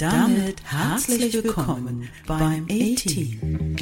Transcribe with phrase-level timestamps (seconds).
[0.00, 3.76] Damit herzlich willkommen beim A-Team.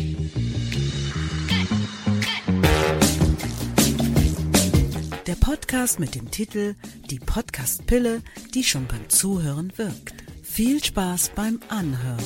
[5.28, 6.74] Der Podcast mit dem Titel
[7.08, 8.22] Die Podcast-Pille,
[8.52, 10.24] die schon beim Zuhören wirkt.
[10.42, 12.18] Viel Spaß beim Anhören.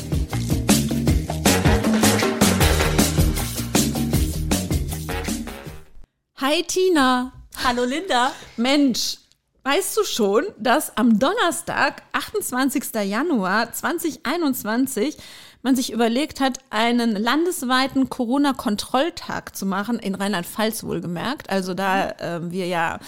[6.37, 7.31] Hi Tina.
[7.63, 8.33] Hallo Linda.
[8.57, 9.19] Mensch,
[9.65, 12.85] weißt du schon, dass am Donnerstag, 28.
[13.05, 15.17] Januar 2021,
[15.63, 21.51] man sich überlegt hat, einen landesweiten Corona-Kontrolltag zu machen, in Rheinland-Pfalz wohlgemerkt.
[21.51, 22.99] Also da äh, wir ja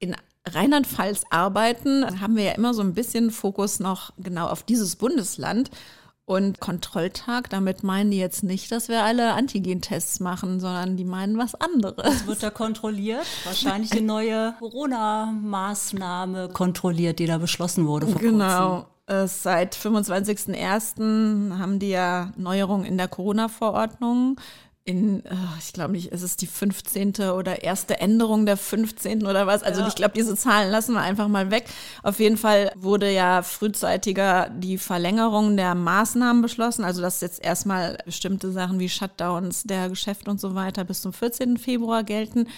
[0.00, 4.96] in Rheinland-Pfalz arbeiten, haben wir ja immer so ein bisschen Fokus noch genau auf dieses
[4.96, 5.70] Bundesland.
[6.28, 11.38] Und Kontrolltag, damit meinen die jetzt nicht, dass wir alle Antigen-Tests machen, sondern die meinen
[11.38, 12.04] was anderes.
[12.04, 13.24] Was wird da kontrolliert?
[13.44, 18.84] Wahrscheinlich die neue Corona-Maßnahme kontrolliert, die da beschlossen wurde vor Genau.
[19.06, 21.58] Äh, Seit 25.01.
[21.58, 24.38] haben die ja Neuerungen in der Corona-Verordnung.
[24.88, 27.30] In, äh, ich glaube nicht, ist es die 15.
[27.34, 29.26] oder erste Änderung der 15.
[29.26, 29.62] oder was?
[29.62, 29.88] Also Ja.
[29.88, 31.66] ich glaube, diese Zahlen lassen wir einfach mal weg.
[32.02, 36.84] Auf jeden Fall wurde ja frühzeitiger die Verlängerung der Maßnahmen beschlossen.
[36.84, 41.12] Also dass jetzt erstmal bestimmte Sachen wie Shutdowns der Geschäfte und so weiter bis zum
[41.12, 41.58] 14.
[41.58, 42.48] Februar gelten.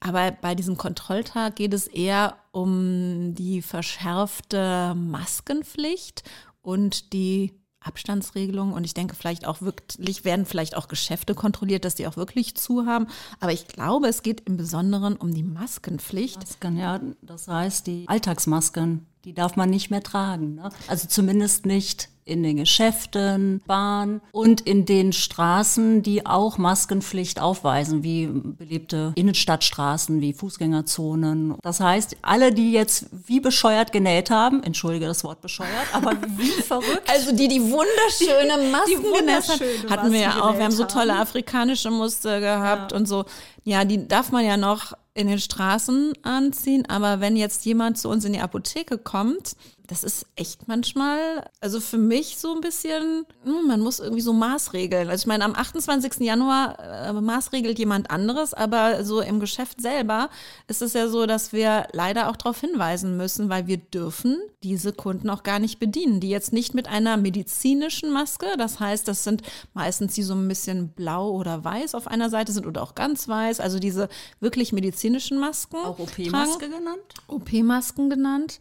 [0.00, 6.22] Aber bei diesem Kontrolltag geht es eher um die verschärfte Maskenpflicht
[6.62, 7.52] und die
[7.84, 8.72] Abstandsregelung.
[8.72, 12.56] Und ich denke, vielleicht auch wirklich werden vielleicht auch Geschäfte kontrolliert, dass die auch wirklich
[12.56, 13.06] zu haben.
[13.40, 16.38] Aber ich glaube, es geht im Besonderen um die Maskenpflicht.
[16.38, 20.56] Masken, ja, das heißt, die Alltagsmasken, die darf man nicht mehr tragen.
[20.56, 20.70] Ne?
[20.88, 28.02] Also zumindest nicht in den Geschäften, Bahn und in den Straßen, die auch Maskenpflicht aufweisen,
[28.02, 31.56] wie belebte Innenstadtstraßen, wie Fußgängerzonen.
[31.62, 36.50] Das heißt, alle, die jetzt wie bescheuert genäht haben, entschuldige das Wort bescheuert, aber wie
[36.62, 37.02] verrückt.
[37.08, 40.56] Also die die wunderschöne Masken genäht haben, wunderschöne hatten wir ja auch.
[40.56, 43.24] Wir haben so tolle afrikanische Muster gehabt und so.
[43.64, 48.08] Ja, die darf man ja noch in den Straßen anziehen, aber wenn jetzt jemand zu
[48.08, 49.56] uns in die Apotheke kommt,
[49.86, 54.32] das ist echt manchmal, also für mich so ein bisschen, hm, man muss irgendwie so
[54.32, 55.10] Maßregeln.
[55.10, 56.20] Also ich meine, am 28.
[56.20, 60.30] Januar äh, maßregelt jemand anderes, aber so im Geschäft selber
[60.68, 64.94] ist es ja so, dass wir leider auch darauf hinweisen müssen, weil wir dürfen diese
[64.94, 69.22] Kunden auch gar nicht bedienen, die jetzt nicht mit einer medizinischen Maske, das heißt, das
[69.22, 69.42] sind
[69.74, 73.28] meistens die so ein bisschen blau oder weiß auf einer Seite sind oder auch ganz
[73.28, 74.08] weiß, also diese
[74.40, 75.76] wirklich medizinischen Masken.
[75.76, 75.98] Auch.
[75.98, 77.02] OP-Maske genannt?
[77.28, 78.58] OP-Masken genannt.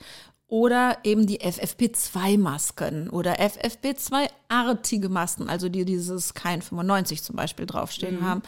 [0.54, 8.22] Oder eben die FFP2-Masken oder FFP2-artige Masken, also die dieses kein 95 zum Beispiel draufstehen
[8.22, 8.44] haben,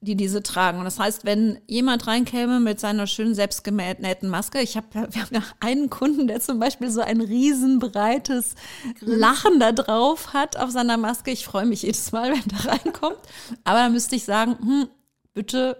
[0.00, 0.78] die diese tragen.
[0.78, 5.34] Und das heißt, wenn jemand reinkäme mit seiner schönen selbstgenähten Maske, ich habe, wir haben
[5.36, 8.56] ja einen Kunden, der zum Beispiel so ein riesenbreites
[8.98, 11.30] Lachen da drauf hat auf seiner Maske.
[11.30, 13.20] Ich freue mich jedes Mal, wenn der reinkommt.
[13.62, 14.88] Aber dann müsste ich sagen, hm,
[15.32, 15.76] bitte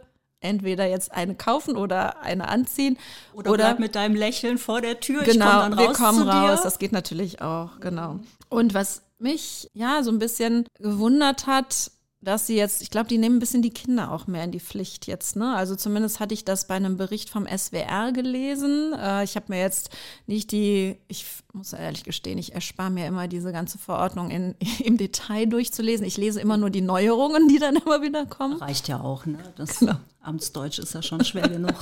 [0.47, 2.99] entweder jetzt eine kaufen oder eine anziehen.
[3.33, 5.23] Oder, bleib mit deinem Lächeln vor der Tür.
[5.23, 6.59] ich Genau, komm dann wir raus kommen zu raus.
[6.59, 6.65] Dir.
[6.65, 8.21] Das geht natürlich auch, genau.
[8.49, 11.91] Und was mich ja so ein bisschen gewundert hat,
[12.27, 14.59] dass sie jetzt, ich glaube, die nehmen ein bisschen die Kinder auch mehr in die
[14.59, 15.37] Pflicht jetzt.
[15.37, 15.55] Ne?
[15.55, 18.93] Also zumindest hatte ich das bei einem Bericht vom SWR gelesen.
[18.95, 19.91] Äh, ich habe mir jetzt
[20.27, 24.97] nicht die, ich muss ehrlich gestehen, ich erspare mir immer diese ganze Verordnung in, im
[24.97, 26.05] Detail durchzulesen.
[26.05, 28.59] Ich lese immer nur die Neuerungen, die dann immer wieder kommen.
[28.59, 29.39] Reicht ja auch, ne?
[29.55, 29.95] Das Genau.
[30.21, 31.77] Amtsdeutsch ist ja schon schwer genug.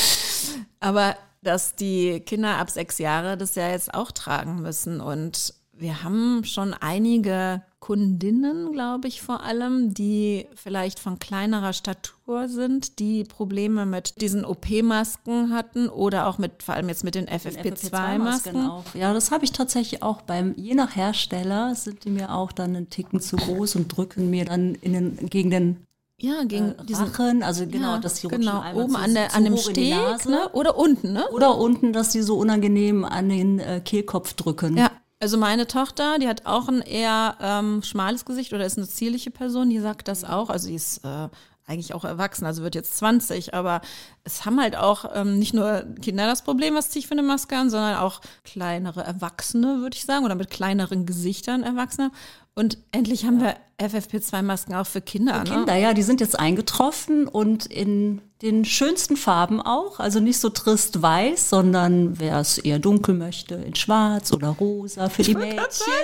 [0.80, 5.00] Aber dass die Kinder ab sechs Jahre das ja jetzt auch tragen müssen.
[5.00, 12.48] Und wir haben schon einige Kundinnen, glaube ich, vor allem, die vielleicht von kleinerer Statur
[12.48, 17.26] sind, die Probleme mit diesen OP-Masken hatten oder auch mit, vor allem jetzt mit den
[17.26, 18.68] FFP2-Masken.
[18.68, 18.84] auch.
[18.94, 22.76] Ja, das habe ich tatsächlich auch beim, je nach Hersteller sind die mir auch dann
[22.76, 25.78] einen Ticken zu groß und drücken mir dann in den, gegen den
[26.18, 29.00] Ja, gegen äh, diesen Rachen, also genau, ja, dass die genau, rutschen einmal oben zu,
[29.00, 30.48] an, der, an dem Steg ne?
[30.52, 31.28] oder unten, ne?
[31.32, 34.76] Oder unten, dass die so unangenehm an den äh, Kehlkopf drücken.
[34.76, 34.92] Ja,
[35.22, 39.30] also meine Tochter, die hat auch ein eher ähm, schmales Gesicht oder ist eine zierliche
[39.30, 40.50] Person, die sagt das auch.
[40.50, 41.28] Also die ist äh,
[41.64, 43.82] eigentlich auch erwachsen, also wird jetzt 20, aber
[44.24, 47.22] es haben halt auch ähm, nicht nur Kinder das Problem, was ziehe ich für eine
[47.22, 52.10] Maske an, sondern auch kleinere Erwachsene, würde ich sagen, oder mit kleineren Gesichtern Erwachsene.
[52.54, 55.38] Und endlich haben wir FFP2-Masken auch für Kinder.
[55.44, 55.50] ne?
[55.50, 60.00] Kinder, ja, die sind jetzt eingetroffen und in den schönsten Farben auch.
[60.00, 65.08] Also nicht so trist weiß, sondern wer es eher dunkel möchte, in schwarz oder rosa
[65.08, 65.60] für die Mädchen.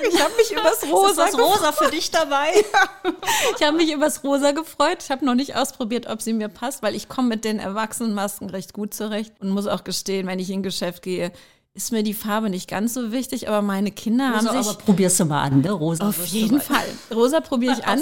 [0.08, 2.52] Ich habe mich übers Rosa ist was rosa für dich dabei?
[3.58, 4.98] Ich habe mich übers Rosa gefreut.
[5.02, 8.50] Ich habe noch nicht ausprobiert, ob sie mir passt, weil ich komme mit den Erwachsenenmasken
[8.50, 11.32] recht gut zurecht und muss auch gestehen, wenn ich in ein Geschäft gehe,
[11.78, 14.68] ist mir die Farbe nicht ganz so wichtig, aber meine Kinder Rosa, haben sich.
[14.70, 15.70] Aber probierst du mal an, ne?
[15.70, 16.08] Rosa.
[16.08, 16.84] Auf jeden Fall.
[17.14, 18.00] Rosa probiere ich an.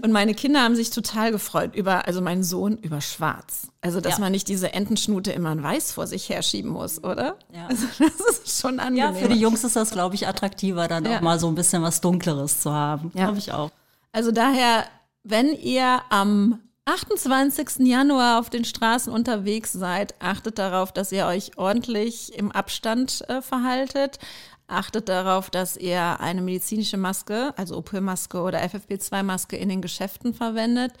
[0.00, 3.68] Und meine Kinder haben sich total gefreut über, also mein Sohn über Schwarz.
[3.82, 4.20] Also, dass Ja.
[4.20, 7.36] man nicht diese Entenschnute immer in Weiß vor sich herschieben muss, oder?
[7.54, 7.66] Ja.
[7.68, 8.96] Also, das ist schon angenehm.
[8.96, 11.18] Ja, für die Jungs ist das, glaube ich, attraktiver, dann Ja.
[11.18, 13.10] auch mal so ein bisschen was Dunkleres zu haben.
[13.14, 13.24] Ja.
[13.26, 13.70] Glaube ich auch.
[14.12, 14.84] Also daher,
[15.24, 16.58] wenn ihr am
[16.90, 17.86] 28.
[17.86, 23.42] Januar auf den Straßen unterwegs seid, achtet darauf, dass ihr euch ordentlich im Abstand äh,
[23.42, 24.18] verhaltet.
[24.66, 30.92] Achtet darauf, dass ihr eine medizinische Maske, also OP-Maske oder FFP2-Maske in den Geschäften verwendet.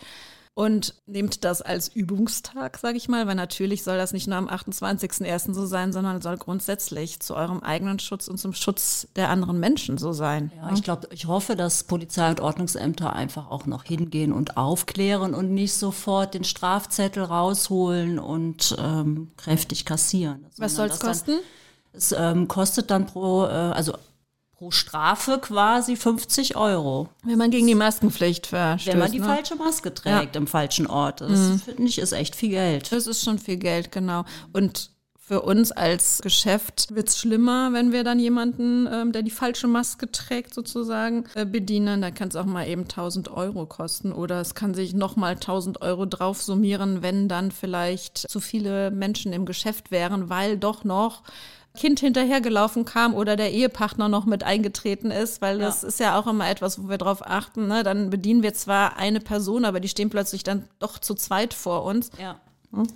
[0.54, 4.48] Und nehmt das als Übungstag, sage ich mal, weil natürlich soll das nicht nur am
[4.48, 5.54] 28.01.
[5.54, 9.96] so sein, sondern soll grundsätzlich zu eurem eigenen Schutz und zum Schutz der anderen Menschen
[9.96, 10.52] so sein.
[10.56, 15.34] Ja, ich glaube, ich hoffe, dass Polizei und Ordnungsämter einfach auch noch hingehen und aufklären
[15.34, 20.46] und nicht sofort den Strafzettel rausholen und ähm, kräftig kassieren.
[20.58, 21.38] Was soll es dann- kosten?
[21.92, 23.94] Es ähm, kostet dann pro, äh, also
[24.60, 27.08] pro Strafe quasi 50 Euro.
[27.24, 28.92] Wenn man gegen die Maskenpflicht verstößt.
[28.92, 29.24] Wenn man die ne?
[29.24, 31.22] falsche Maske trägt im falschen Ort.
[31.22, 32.92] Das finde ich ist echt viel Geld.
[32.92, 34.26] Das ist schon viel Geld, genau.
[34.52, 39.66] Und für uns als Geschäft wird's schlimmer, wenn wir dann jemanden, ähm, der die falsche
[39.66, 42.02] Maske trägt, sozusagen, äh, bedienen.
[42.02, 45.80] Da kann es auch mal eben 1000 Euro kosten oder es kann sich nochmal 1000
[45.80, 51.22] Euro drauf summieren, wenn dann vielleicht zu viele Menschen im Geschäft wären, weil doch noch
[51.76, 56.26] Kind hinterhergelaufen kam oder der Ehepartner noch mit eingetreten ist, weil das ist ja auch
[56.26, 57.68] immer etwas, wo wir drauf achten.
[57.68, 57.84] Ne?
[57.84, 61.84] Dann bedienen wir zwar eine Person, aber die stehen plötzlich dann doch zu zweit vor
[61.84, 62.10] uns.
[62.20, 62.40] Ja.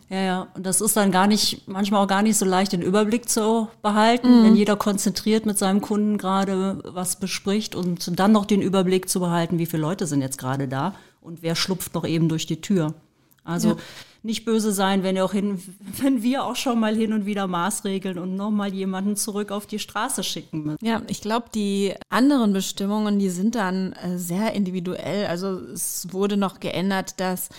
[0.08, 0.46] Ja, ja.
[0.54, 3.68] Und das ist dann gar nicht, manchmal auch gar nicht so leicht, den Überblick zu
[3.82, 9.08] behalten, wenn jeder konzentriert mit seinem Kunden gerade was bespricht und dann noch den Überblick
[9.08, 12.46] zu behalten, wie viele Leute sind jetzt gerade da und wer schlupft noch eben durch
[12.46, 12.94] die Tür.
[13.42, 13.76] Also Ja.
[14.24, 15.60] Nicht böse sein, wenn ihr auch hin,
[16.00, 19.78] wenn wir auch schon mal hin und wieder Maßregeln und nochmal jemanden zurück auf die
[19.78, 20.84] Straße schicken müssen.
[20.84, 25.26] Ja, ich glaube, die anderen Bestimmungen, die sind dann äh, sehr individuell.
[25.26, 27.50] Also es wurde noch geändert, dass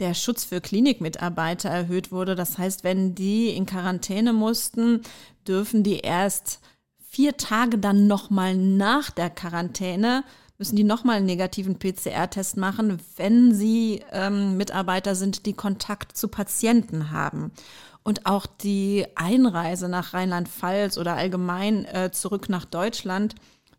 [0.00, 2.34] der Schutz für Klinikmitarbeiter erhöht wurde.
[2.34, 5.02] Das heißt, wenn die in Quarantäne mussten,
[5.46, 6.60] dürfen die erst
[6.98, 10.24] vier Tage dann nochmal nach der Quarantäne
[10.58, 16.28] müssen die nochmal einen negativen PCR-Test machen, wenn sie ähm, Mitarbeiter sind, die Kontakt zu
[16.28, 17.52] Patienten haben.
[18.02, 23.34] Und auch die Einreise nach Rheinland-Pfalz oder allgemein äh, zurück nach Deutschland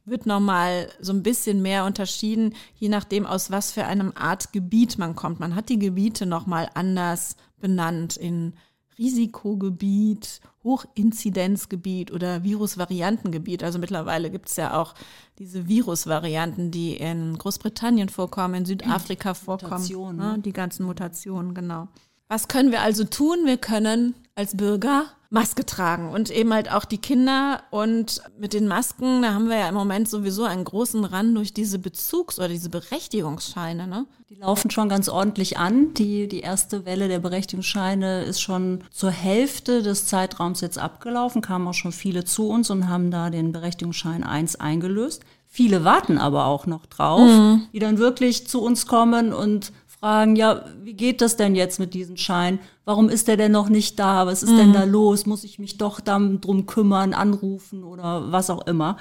[0.05, 4.97] wird nochmal so ein bisschen mehr unterschieden, je nachdem, aus was für einem Art Gebiet
[4.97, 5.39] man kommt.
[5.39, 8.53] Man hat die Gebiete nochmal anders benannt in
[8.99, 13.63] Risikogebiet, Hochinzidenzgebiet oder Virusvariantengebiet.
[13.63, 14.93] Also mittlerweile gibt es ja auch
[15.39, 19.71] diese Virusvarianten, die in Großbritannien vorkommen, in Südafrika vorkommen.
[19.71, 20.39] Mutationen, ne?
[20.39, 21.87] Die ganzen Mutationen, genau.
[22.29, 23.39] Was können wir also tun?
[23.45, 27.61] Wir können als Bürger Maske tragen und eben halt auch die Kinder.
[27.69, 31.53] Und mit den Masken, da haben wir ja im Moment sowieso einen großen Rand durch
[31.53, 33.85] diese Bezugs- oder diese Berechtigungsscheine.
[33.85, 34.05] Ne?
[34.29, 35.93] Die laufen schon ganz ordentlich an.
[35.93, 41.67] Die, die erste Welle der Berechtigungsscheine ist schon zur Hälfte des Zeitraums jetzt abgelaufen, kamen
[41.67, 45.23] auch schon viele zu uns und haben da den Berechtigungsschein 1 eingelöst.
[45.47, 47.27] Viele warten aber auch noch drauf,
[47.73, 51.93] die dann wirklich zu uns kommen und fragen, ja, wie geht das denn jetzt mit
[51.93, 52.59] diesem Schein?
[52.85, 54.25] Warum ist der denn noch nicht da?
[54.25, 55.25] Was ist denn da los?
[55.25, 58.97] Muss ich mich doch dann drum kümmern, anrufen oder was auch immer?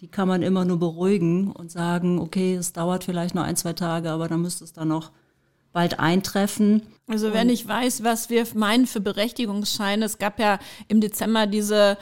[0.00, 3.72] Die kann man immer nur beruhigen und sagen, okay, es dauert vielleicht noch ein, zwei
[3.72, 5.10] Tage, aber dann müsste es dann noch
[5.72, 6.82] bald eintreffen.
[7.08, 11.98] Also wenn ich weiß, was wir meinen für Berechtigungsscheine, es gab ja im Dezember diese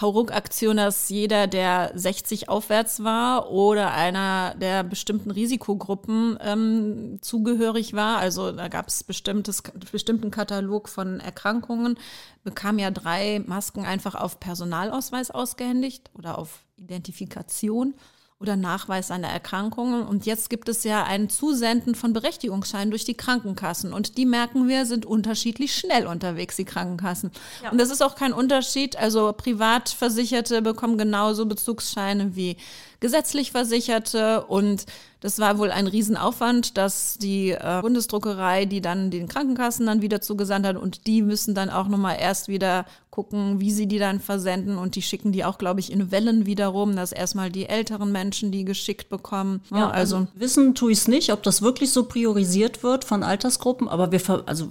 [0.00, 8.18] Hauruck-Aktion, dass jeder, der 60 aufwärts war oder einer der bestimmten Risikogruppen ähm, zugehörig war,
[8.18, 11.98] also da gab es bestimmten Katalog von Erkrankungen,
[12.44, 17.94] bekam ja drei Masken einfach auf Personalausweis ausgehändigt oder auf Identifikation
[18.40, 20.06] oder Nachweis einer Erkrankung.
[20.06, 23.92] Und jetzt gibt es ja ein Zusenden von Berechtigungsscheinen durch die Krankenkassen.
[23.92, 27.32] Und die merken wir, sind unterschiedlich schnell unterwegs, die Krankenkassen.
[27.72, 28.96] Und das ist auch kein Unterschied.
[28.96, 32.56] Also Privatversicherte bekommen genauso Bezugsscheine wie
[33.00, 34.44] gesetzlich Versicherte.
[34.46, 34.86] Und
[35.20, 40.20] das war wohl ein Riesenaufwand, dass die äh, Bundesdruckerei, die dann den Krankenkassen dann wieder
[40.20, 44.20] zugesandt hat und die müssen dann auch nochmal erst wieder gucken, wie sie die dann
[44.20, 48.12] versenden und die schicken die auch, glaube ich, in Wellen wiederum, dass erstmal die älteren
[48.12, 49.60] Menschen die geschickt bekommen.
[49.70, 53.88] Ja, also, wissen tue ich es nicht, ob das wirklich so priorisiert wird von Altersgruppen,
[53.88, 54.68] aber wir, also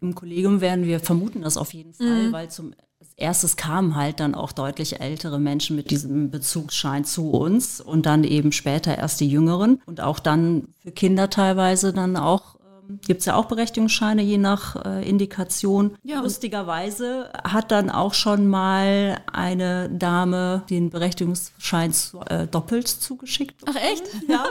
[0.00, 2.72] im Kollegium werden wir vermuten das auf jeden Fall, weil zum
[3.20, 8.24] erstes kamen halt dann auch deutlich ältere Menschen mit diesem Bezugsschein zu uns und dann
[8.24, 12.56] eben später erst die Jüngeren und auch dann für Kinder teilweise dann auch
[12.88, 15.96] ähm, gibt es ja auch Berechtigungsscheine je nach äh, Indikation.
[16.02, 23.58] Ja, Lustigerweise hat dann auch schon mal eine Dame den Berechtigungsschein zu, äh, doppelt zugeschickt.
[23.58, 23.78] Bekommen.
[23.80, 24.04] Ach echt?
[24.28, 24.44] Ja.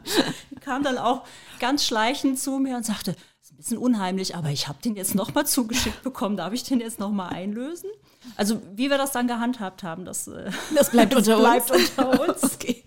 [0.60, 1.22] Kam dann auch
[1.58, 3.14] ganz schleichend zu mir und sagte,
[3.60, 7.30] bisschen unheimlich, aber ich habe den jetzt nochmal zugeschickt bekommen, darf ich den jetzt nochmal
[7.34, 7.90] einlösen?
[8.36, 11.90] Also wie wir das dann gehandhabt haben, das, äh, das bleibt unter das bleibt uns.
[11.96, 12.42] Unter uns.
[12.54, 12.82] okay.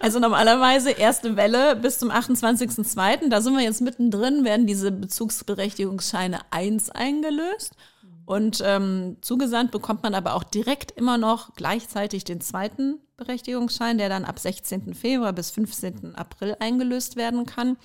[0.00, 3.28] Also normalerweise erste Welle bis zum 28.02.
[3.28, 7.74] Da sind wir jetzt mittendrin, werden diese Bezugsberechtigungsscheine 1 eingelöst.
[8.24, 14.08] Und ähm, zugesandt bekommt man aber auch direkt immer noch gleichzeitig den zweiten Berechtigungsschein, der
[14.08, 14.94] dann ab 16.
[14.94, 16.16] Februar bis 15.
[16.16, 17.76] April eingelöst werden kann.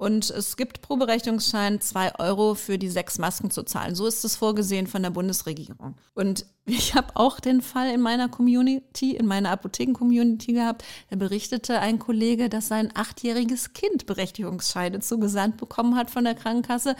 [0.00, 3.94] Und es gibt pro Berechtigungsschein zwei Euro für die sechs Masken zu zahlen.
[3.94, 5.94] So ist es vorgesehen von der Bundesregierung.
[6.14, 10.86] Und ich habe auch den Fall in meiner Community, in meiner Apotheken-Community gehabt.
[11.10, 16.96] Da berichtete ein Kollege, dass sein achtjähriges Kind Berechtigungsscheine zugesandt bekommen hat von der Krankenkasse.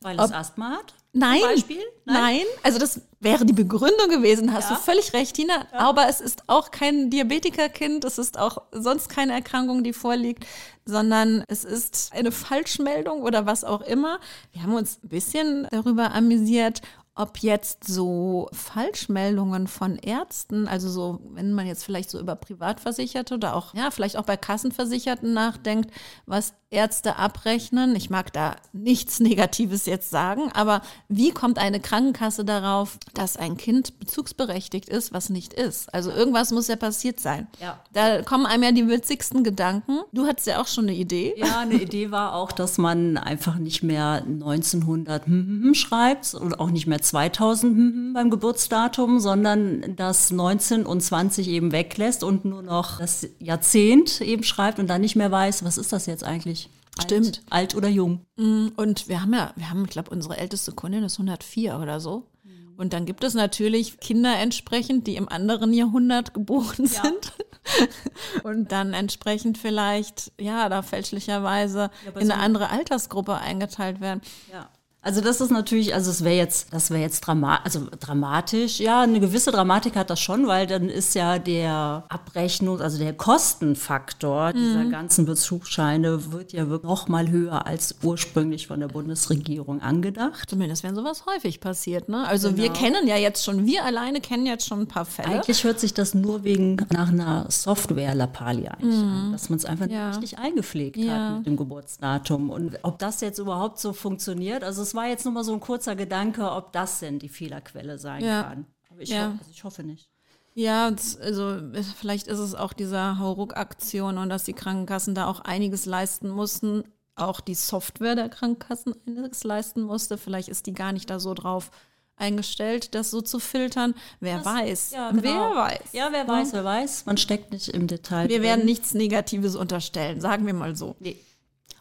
[0.00, 0.94] Weil es Asthma hat?
[1.12, 4.76] Nein, Nein, nein, also das wäre die Begründung gewesen, hast ja.
[4.76, 5.66] du völlig recht, Tina.
[5.72, 5.78] Ja.
[5.78, 10.46] Aber es ist auch kein Diabetikerkind, es ist auch sonst keine Erkrankung, die vorliegt,
[10.84, 14.20] sondern es ist eine Falschmeldung oder was auch immer.
[14.52, 16.82] Wir haben uns ein bisschen darüber amüsiert,
[17.18, 23.34] ob jetzt so Falschmeldungen von Ärzten, also so, wenn man jetzt vielleicht so über Privatversicherte
[23.34, 25.90] oder auch, ja, vielleicht auch bei Kassenversicherten nachdenkt,
[26.26, 27.96] was Ärzte abrechnen.
[27.96, 33.56] Ich mag da nichts Negatives jetzt sagen, aber wie kommt eine Krankenkasse darauf, dass ein
[33.56, 35.92] Kind bezugsberechtigt ist, was nicht ist?
[35.94, 37.46] Also irgendwas muss ja passiert sein.
[37.60, 37.80] Ja.
[37.92, 40.00] Da kommen einem ja die witzigsten Gedanken.
[40.12, 41.34] Du hattest ja auch schon eine Idee.
[41.38, 45.24] Ja, eine Idee war auch, dass man einfach nicht mehr 1900
[45.72, 52.22] schreibt und auch nicht mehr 2000 beim Geburtsdatum, sondern das 19 und 20 eben weglässt
[52.22, 56.06] und nur noch das Jahrzehnt eben schreibt und dann nicht mehr weiß, was ist das
[56.06, 56.67] jetzt eigentlich?
[57.02, 57.42] Stimmt.
[57.50, 58.26] Alt, alt oder jung.
[58.36, 62.00] Mm, und wir haben ja, wir haben, ich glaube, unsere älteste Kundin ist 104 oder
[62.00, 62.26] so.
[62.44, 62.74] Mhm.
[62.76, 67.02] Und dann gibt es natürlich Kinder entsprechend, die im anderen Jahrhundert geboren ja.
[67.02, 67.32] sind.
[68.44, 74.22] und dann entsprechend vielleicht, ja, da fälschlicherweise ja, in so eine andere Altersgruppe eingeteilt werden.
[74.52, 74.68] Ja.
[75.08, 78.78] Also das ist natürlich, also es wäre jetzt, das wäre jetzt drama also dramatisch.
[78.78, 83.14] Ja, eine gewisse Dramatik hat das schon, weil dann ist ja der Abrechnung, also der
[83.14, 84.58] Kostenfaktor mhm.
[84.58, 90.50] dieser ganzen Bezugsscheine wird ja wirklich noch mal höher als ursprünglich von der Bundesregierung angedacht.
[90.50, 92.28] Zumindest wenn sowas häufig passiert, ne?
[92.28, 92.64] Also genau.
[92.64, 95.36] wir kennen ja jetzt schon, wir alleine kennen jetzt schon ein paar Fälle.
[95.36, 99.08] Eigentlich hört sich das nur wegen nach einer Software-Lappalie eigentlich mhm.
[99.08, 100.08] an, dass man es einfach ja.
[100.08, 101.12] nicht richtig eingepflegt ja.
[101.12, 102.50] hat mit dem Geburtsdatum.
[102.50, 105.60] Und ob das jetzt überhaupt so funktioniert, also es war jetzt nur mal so ein
[105.60, 108.42] kurzer Gedanke, ob das denn die Fehlerquelle sein ja.
[108.42, 108.66] kann.
[108.90, 109.28] Aber ich, ja.
[109.28, 110.10] ho also ich hoffe nicht.
[110.54, 111.60] Ja, also
[111.96, 116.82] vielleicht ist es auch diese Hauruck-Aktion und dass die Krankenkassen da auch einiges leisten mussten.
[117.14, 120.18] Auch die Software der Krankenkassen einiges leisten musste.
[120.18, 121.70] Vielleicht ist die gar nicht da so drauf
[122.16, 123.94] eingestellt, das so zu filtern.
[124.18, 124.90] Wer das, weiß?
[124.90, 125.22] Ja, genau.
[125.22, 125.92] Wer weiß?
[125.92, 127.06] Ja, wer weiß, wer weiß.
[127.06, 128.28] Man steckt nicht im Detail.
[128.28, 128.42] Wir drin.
[128.42, 130.96] werden nichts Negatives unterstellen, sagen wir mal so.
[130.98, 131.16] Nee.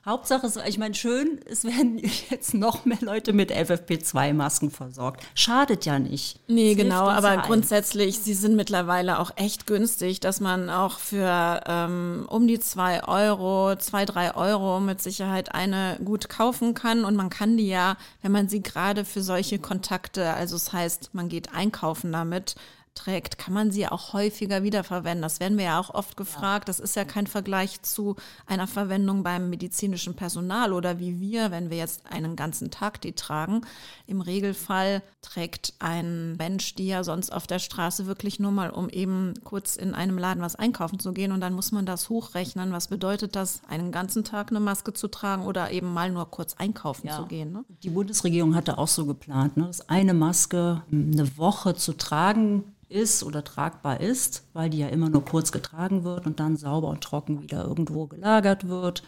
[0.08, 1.98] Hauptsache, ich meine, schön, es werden
[2.30, 5.22] jetzt noch mehr Leute mit FFP2-Masken versorgt.
[5.36, 6.40] Schadet ja nicht.
[6.48, 7.42] Nee, das genau, aber allen.
[7.42, 13.04] grundsätzlich, sie sind mittlerweile auch echt günstig, dass man auch für ähm, um die zwei
[13.04, 17.04] Euro, zwei, drei Euro mit Sicherheit eine gut kaufen kann.
[17.04, 21.10] Und man kann die ja, wenn man sie gerade für solche Kontakte, also das heißt,
[21.16, 22.56] man geht einkaufen damit,
[22.98, 25.22] trägt, kann man sie auch häufiger wiederverwenden.
[25.22, 26.68] Das werden wir ja auch oft gefragt.
[26.68, 31.70] Das ist ja kein Vergleich zu einer Verwendung beim medizinischen Personal oder wie wir, wenn
[31.70, 33.62] wir jetzt einen ganzen Tag die tragen.
[34.08, 38.90] Im Regelfall trägt ein Mensch die ja sonst auf der Straße wirklich nur mal, um
[38.90, 42.72] eben kurz in einem Laden was einkaufen zu gehen und dann muss man das hochrechnen.
[42.72, 46.56] Was bedeutet das, einen ganzen Tag eine Maske zu tragen oder eben mal nur kurz
[46.56, 47.18] einkaufen ja.
[47.18, 47.52] zu gehen?
[47.52, 47.66] Ne?
[47.84, 53.24] Die Bundesregierung hatte auch so geplant, ne, dass eine Maske eine Woche zu tragen ist
[53.24, 57.02] oder tragbar ist, weil die ja immer nur kurz getragen wird und dann sauber und
[57.02, 59.04] trocken wieder irgendwo gelagert wird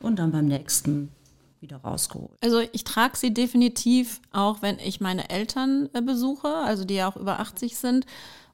[0.00, 1.10] und dann beim nächsten
[1.60, 2.36] wieder rausgeholt.
[2.42, 7.08] Also ich trage sie definitiv auch, wenn ich meine Eltern äh, besuche, also die ja
[7.08, 8.06] auch über 80 sind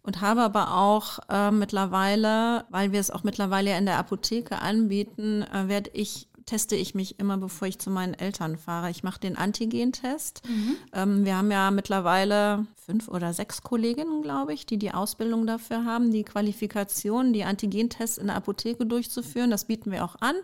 [0.03, 4.61] und habe aber auch äh, mittlerweile, weil wir es auch mittlerweile ja in der Apotheke
[4.61, 8.91] anbieten, äh, werde ich teste ich mich immer, bevor ich zu meinen Eltern fahre.
[8.91, 10.43] Ich mache den Antigen-Test.
[10.49, 10.77] Mhm.
[10.95, 15.85] Ähm, wir haben ja mittlerweile fünf oder sechs Kolleginnen, glaube ich, die die Ausbildung dafür
[15.85, 19.51] haben, die Qualifikation, die Antigen-Tests in der Apotheke durchzuführen.
[19.51, 20.37] Das bieten wir auch an.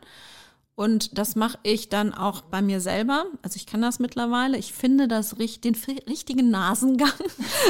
[0.77, 3.27] Und das mache ich dann auch bei mir selber.
[3.43, 4.59] Also ich kann das mittlerweile.
[4.59, 5.77] Ich finde das den
[6.09, 7.13] richtigen Nasengang.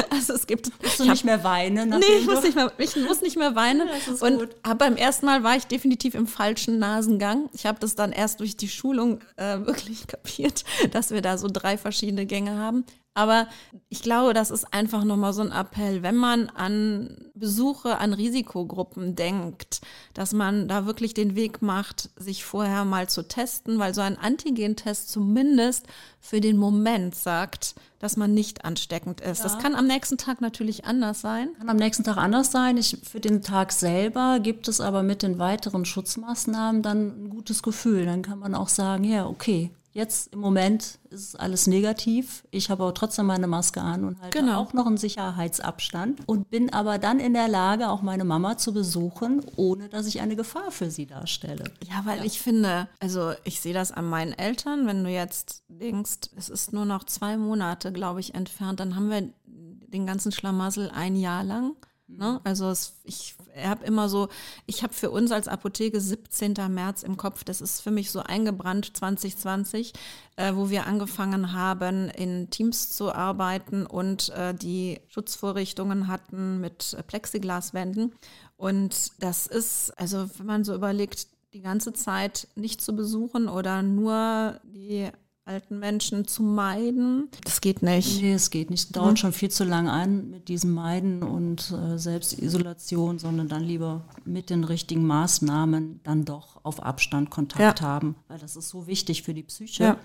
[0.09, 0.71] Also es gibt.
[0.81, 1.89] Musst du nicht mehr weinen?
[1.89, 3.87] Nee, ich muss nicht mehr, ich muss nicht mehr weinen.
[3.87, 4.77] Ja, und gut.
[4.77, 7.49] beim ersten Mal war ich definitiv im falschen Nasengang.
[7.53, 11.47] Ich habe das dann erst durch die Schulung äh, wirklich kapiert, dass wir da so
[11.51, 12.85] drei verschiedene Gänge haben.
[13.15, 13.47] Aber
[13.87, 19.15] ich glaube, das ist einfach nochmal so ein Appell, wenn man an Besuche an Risikogruppen
[19.15, 19.79] denkt,
[20.13, 24.17] dass man da wirklich den Weg macht, sich vorher mal zu testen, weil so ein
[24.17, 25.87] Antigentest zumindest
[26.19, 29.39] für den Moment sagt, dass man nicht ansteckend ist.
[29.39, 29.43] Ja.
[29.45, 31.49] Das kann am nächsten Tag natürlich anders sein.
[31.57, 32.77] Kann am nächsten Tag anders sein.
[32.77, 37.63] Ich, für den Tag selber gibt es aber mit den weiteren Schutzmaßnahmen dann ein gutes
[37.63, 38.05] Gefühl.
[38.05, 42.43] Dann kann man auch sagen, ja, okay, Jetzt im Moment ist alles negativ.
[42.51, 44.59] Ich habe aber trotzdem meine Maske an und halte genau.
[44.59, 48.73] auch noch einen Sicherheitsabstand und bin aber dann in der Lage, auch meine Mama zu
[48.73, 51.63] besuchen, ohne dass ich eine Gefahr für sie darstelle.
[51.89, 52.25] Ja, weil ja.
[52.25, 56.73] ich finde, also ich sehe das an meinen Eltern, wenn du jetzt denkst, es ist
[56.73, 61.45] nur noch zwei Monate, glaube ich, entfernt, dann haben wir den ganzen Schlamassel ein Jahr
[61.45, 61.73] lang.
[62.07, 62.39] Ne?
[62.43, 64.29] Also es, ich habe immer so,
[64.67, 66.53] ich habe für uns als Apotheke 17.
[66.69, 69.93] März im Kopf, das ist für mich so eingebrannt 2020,
[70.35, 76.95] äh, wo wir angefangen haben, in Teams zu arbeiten und äh, die Schutzvorrichtungen hatten mit
[77.07, 78.13] Plexiglaswänden.
[78.55, 83.81] Und das ist, also wenn man so überlegt, die ganze Zeit nicht zu besuchen oder
[83.81, 85.09] nur die
[85.45, 87.29] alten Menschen zu meiden.
[87.43, 88.21] Das geht nicht.
[88.21, 88.95] Nee, es geht nicht.
[88.95, 89.17] Dauert mhm.
[89.17, 94.49] schon viel zu lange an mit diesem Meiden und äh, Selbstisolation, sondern dann lieber mit
[94.49, 97.85] den richtigen Maßnahmen dann doch auf Abstand Kontakt ja.
[97.85, 99.83] haben, weil das ist so wichtig für die Psyche.
[99.83, 99.97] Ja.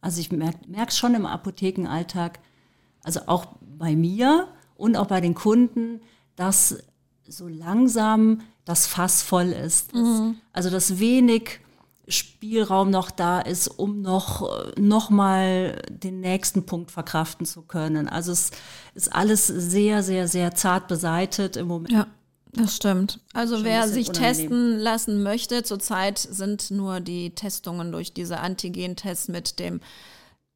[0.00, 2.38] Also ich merke es schon im Apothekenalltag,
[3.02, 6.00] also auch bei mir und auch bei den Kunden,
[6.36, 6.78] dass
[7.26, 9.92] so langsam das Fass voll ist.
[9.92, 10.36] Mhm.
[10.52, 11.58] Also dass wenig
[12.08, 18.08] Spielraum noch da ist, um noch, noch mal den nächsten Punkt verkraften zu können.
[18.08, 18.50] Also es
[18.94, 21.92] ist alles sehr, sehr, sehr zart beseitet im Moment.
[21.92, 22.06] Ja.
[22.52, 23.20] Das stimmt.
[23.34, 29.58] Also wer sich testen lassen möchte, zurzeit sind nur die Testungen durch diese Antigen-Tests mit
[29.58, 29.80] dem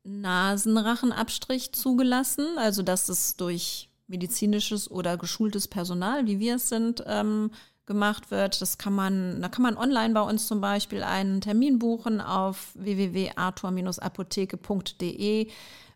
[0.05, 2.47] Nasenrachenabstrich zugelassen.
[2.57, 7.51] Also dass es durch medizinisches oder geschultes Personal, wie wir es sind, ähm,
[7.87, 8.61] gemacht wird.
[8.61, 12.71] Das kann man, da kann man online bei uns zum Beispiel einen Termin buchen auf
[12.75, 15.49] www.arthur-apotheke.de.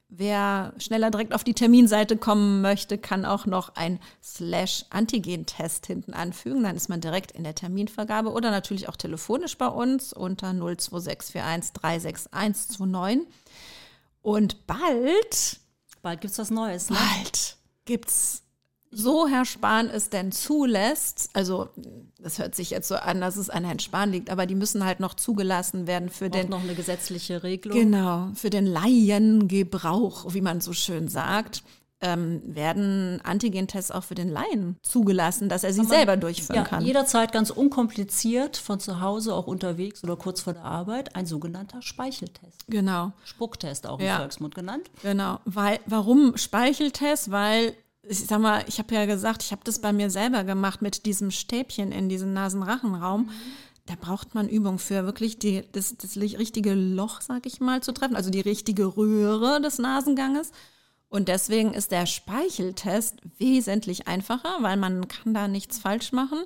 [0.08, 6.12] Wer schneller direkt auf die Terminseite kommen möchte, kann auch noch ein Slash Antigen-Test hinten
[6.12, 6.62] anfügen.
[6.62, 11.72] Dann ist man direkt in der Terminvergabe oder natürlich auch telefonisch bei uns unter 02641
[11.72, 13.26] 36129.
[14.22, 15.58] Und bald,
[16.02, 16.90] bald gibt es was Neues.
[16.90, 16.96] Ne?
[16.96, 18.45] Bald gibt es
[18.96, 21.68] so Herr Spahn es denn zulässt, also
[22.18, 24.84] das hört sich jetzt so an, dass es an Herrn Spahn liegt, aber die müssen
[24.84, 27.78] halt noch zugelassen werden für Braucht den noch eine gesetzliche Regelung.
[27.78, 31.62] Genau, für den Laiengebrauch, wie man so schön sagt.
[32.02, 36.84] Ähm, werden Antigentests auch für den Laien zugelassen, dass er sie selber durchführen ja, kann.
[36.84, 41.80] Jederzeit ganz unkompliziert von zu Hause, auch unterwegs oder kurz vor der Arbeit, ein sogenannter
[41.80, 42.66] Speicheltest.
[42.68, 43.12] Genau.
[43.24, 44.18] Spucktest auch im ja.
[44.18, 44.90] Volksmund genannt.
[45.02, 45.40] Genau.
[45.46, 47.30] Weil, warum Speicheltest?
[47.30, 47.74] Weil
[48.08, 51.06] ich sag mal, ich habe ja gesagt, ich habe das bei mir selber gemacht mit
[51.06, 53.22] diesem Stäbchen in diesem Nasenrachenraum.
[53.22, 53.30] Mhm.
[53.86, 57.92] Da braucht man Übung für wirklich die, das, das richtige Loch, sag ich mal, zu
[57.92, 60.50] treffen, also die richtige Röhre des Nasenganges.
[61.08, 66.38] Und deswegen ist der Speicheltest wesentlich einfacher, weil man kann da nichts falsch machen.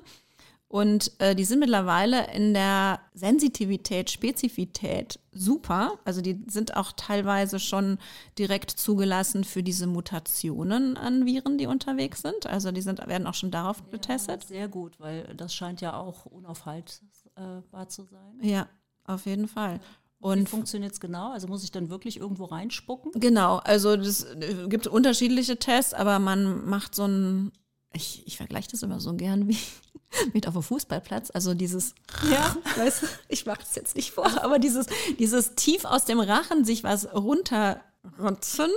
[0.71, 5.99] Und äh, die sind mittlerweile in der Sensitivität, Spezifität super.
[6.05, 7.97] Also die sind auch teilweise schon
[8.37, 12.47] direkt zugelassen für diese Mutationen an Viren, die unterwegs sind.
[12.47, 14.45] Also die sind, werden auch schon darauf ja, getestet.
[14.45, 18.39] Sehr gut, weil das scheint ja auch unaufhaltbar zu sein.
[18.41, 18.69] Ja,
[19.03, 19.81] auf jeden Fall.
[20.21, 21.31] Und Wie funktioniert es genau?
[21.31, 23.11] Also muss ich dann wirklich irgendwo reinspucken?
[23.15, 27.51] Genau, also es äh, gibt unterschiedliche Tests, aber man macht so ein
[27.93, 29.57] ich, ich vergleiche das immer so gern wie
[30.33, 31.31] mit auf dem Fußballplatz.
[31.31, 31.95] Also dieses,
[32.29, 34.87] ja, weißt du, ich mache es jetzt nicht vor, aber dieses,
[35.19, 38.69] dieses tief aus dem Rachen sich was runterrotzen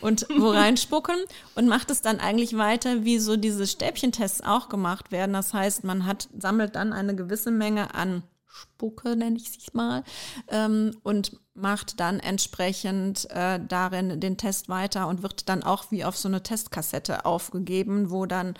[0.00, 1.16] und wo reinspucken
[1.54, 5.32] und macht es dann eigentlich weiter, wie so diese Stäbchentests auch gemacht werden.
[5.32, 10.04] Das heißt, man hat, sammelt dann eine gewisse Menge an Spucke, nenne ich es mal,
[10.48, 16.04] ähm, und macht dann entsprechend äh, darin den Test weiter und wird dann auch wie
[16.04, 18.54] auf so eine Testkassette aufgegeben, wo dann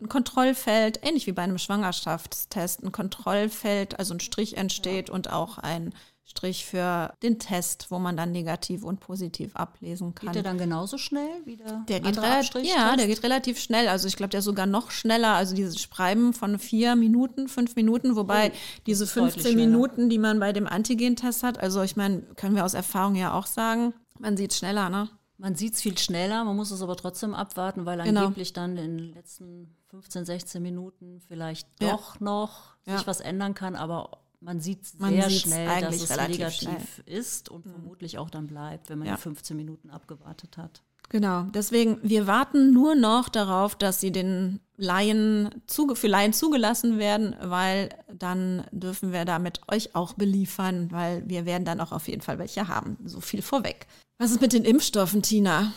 [0.00, 5.58] ein Kontrollfeld, ähnlich wie bei einem Schwangerschaftstest, ein Kontrollfeld, also ein Strich entsteht und auch
[5.58, 5.94] ein
[6.28, 10.26] Strich für den Test, wo man dann negativ und positiv ablesen kann.
[10.26, 13.86] Geht der dann genauso schnell wie der, der geht relativ, Ja, der geht relativ schnell.
[13.86, 15.34] Also ich glaube, der sogar noch schneller.
[15.34, 20.40] Also dieses Schreiben von vier Minuten, fünf Minuten, wobei oh, diese 15 Minuten, die man
[20.40, 24.36] bei dem Antigen-Test hat, also ich meine, können wir aus Erfahrung ja auch sagen, man
[24.36, 25.08] sieht schneller, ne?
[25.38, 28.22] Man sieht es viel schneller, man muss es aber trotzdem abwarten, weil genau.
[28.22, 32.24] angeblich dann in den letzten 15, 16 Minuten vielleicht doch ja.
[32.24, 33.06] noch sich ja.
[33.06, 36.78] was ändern kann, aber man sieht man sehr schnell, dass es negativ schnell.
[37.06, 37.70] ist und mhm.
[37.70, 39.16] vermutlich auch dann bleibt, wenn man ja.
[39.16, 40.82] die 15 Minuten abgewartet hat.
[41.08, 46.98] Genau, deswegen, wir warten nur noch darauf, dass sie den Laien zuge für Laien zugelassen
[46.98, 52.08] werden, weil dann dürfen wir damit euch auch beliefern, weil wir werden dann auch auf
[52.08, 52.96] jeden Fall welche haben.
[53.04, 53.86] So viel vorweg.
[54.18, 55.72] Was ist mit den Impfstoffen, Tina?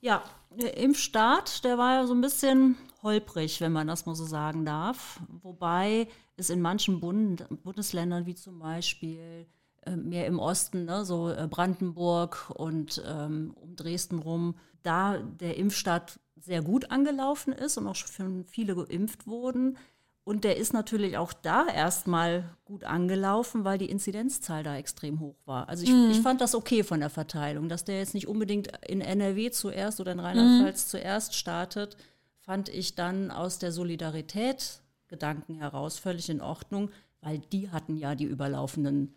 [0.00, 4.24] Ja, der Impfstart, der war ja so ein bisschen holprig, wenn man das mal so
[4.24, 5.20] sagen darf.
[5.42, 9.46] Wobei es in manchen Bund Bundesländern, wie zum Beispiel
[9.84, 15.56] äh, mehr im Osten, ne, so äh, Brandenburg und ähm, um Dresden rum, da der
[15.56, 19.76] Impfstart sehr gut angelaufen ist und auch schon viele geimpft wurden.
[20.24, 25.36] Und der ist natürlich auch da erstmal gut angelaufen, weil die Inzidenzzahl da extrem hoch
[25.46, 25.68] war.
[25.68, 26.10] Also ich, mhm.
[26.12, 30.00] ich fand das okay von der Verteilung, dass der jetzt nicht unbedingt in NRW zuerst
[30.00, 30.90] oder in Rheinland-Pfalz mhm.
[30.90, 31.96] zuerst startet,
[32.42, 38.14] fand ich dann aus der Solidarität Gedanken heraus völlig in Ordnung, weil die hatten ja
[38.14, 39.14] die überlaufenden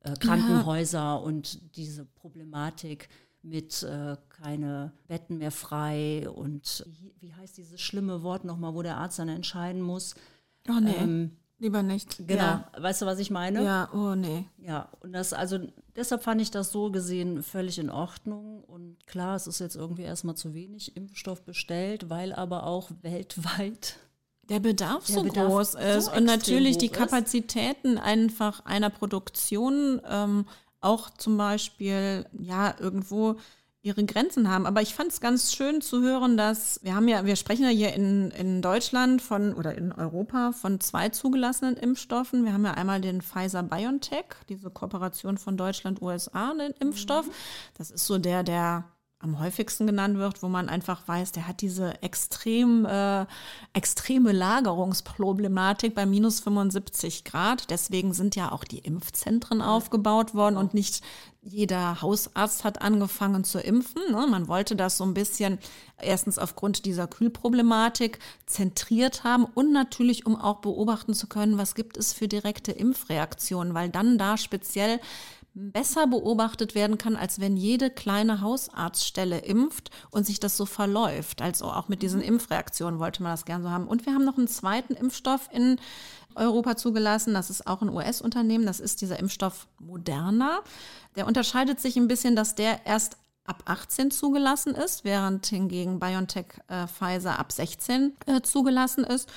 [0.00, 1.14] äh, Krankenhäuser ja.
[1.14, 3.08] und diese Problematik
[3.42, 6.86] mit äh, keine Betten mehr frei und
[7.20, 10.14] wie heißt dieses schlimme Wort nochmal, wo der Arzt dann entscheiden muss.
[10.68, 10.94] Oh nee.
[10.96, 12.18] Ähm, Lieber nicht.
[12.18, 12.42] Genau.
[12.42, 12.70] Ja.
[12.78, 13.64] Weißt du, was ich meine?
[13.64, 14.46] Ja, oh nee.
[14.58, 15.58] Ja, und das, also
[15.96, 18.62] deshalb fand ich das so gesehen völlig in Ordnung.
[18.64, 23.96] Und klar, es ist jetzt irgendwie erstmal zu wenig Impfstoff bestellt, weil aber auch weltweit
[24.48, 28.02] der Bedarf der so Bedarf groß ist so und natürlich die Kapazitäten ist.
[28.02, 30.46] einfach einer Produktion ähm,
[30.80, 33.36] auch zum Beispiel ja irgendwo
[33.82, 34.66] ihre Grenzen haben.
[34.66, 37.70] Aber ich fand es ganz schön zu hören, dass wir haben ja, wir sprechen ja
[37.70, 42.44] hier in, in Deutschland von oder in Europa von zwei zugelassenen Impfstoffen.
[42.44, 47.26] Wir haben ja einmal den Pfizer BioNTech, diese Kooperation von Deutschland, USA, den Impfstoff.
[47.26, 47.32] Mhm.
[47.76, 48.84] Das ist so der, der
[49.20, 53.26] am häufigsten genannt wird, wo man einfach weiß, der hat diese extrem, äh,
[53.72, 57.68] extreme Lagerungsproblematik bei minus 75 Grad.
[57.70, 61.02] Deswegen sind ja auch die Impfzentren aufgebaut worden und nicht
[61.42, 64.02] jeder Hausarzt hat angefangen zu impfen.
[64.10, 64.26] Ne?
[64.28, 65.58] Man wollte das so ein bisschen
[66.00, 71.96] erstens aufgrund dieser Kühlproblematik zentriert haben und natürlich, um auch beobachten zu können, was gibt
[71.96, 75.00] es für direkte Impfreaktionen, weil dann da speziell
[75.58, 81.42] besser beobachtet werden kann, als wenn jede kleine Hausarztstelle impft und sich das so verläuft.
[81.42, 82.26] Also auch mit diesen mhm.
[82.26, 83.88] Impfreaktionen wollte man das gern so haben.
[83.88, 85.80] Und wir haben noch einen zweiten Impfstoff in
[86.34, 87.34] Europa zugelassen.
[87.34, 88.66] Das ist auch ein US-Unternehmen.
[88.66, 90.60] Das ist dieser Impfstoff Moderna.
[91.16, 96.46] Der unterscheidet sich ein bisschen, dass der erst ab 18 zugelassen ist, während hingegen BioNTech
[96.68, 99.28] äh, Pfizer ab 16 äh, zugelassen ist.